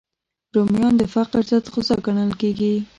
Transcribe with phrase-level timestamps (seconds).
[0.53, 2.73] رومیان د فقر ضد غذا ګڼل کېږي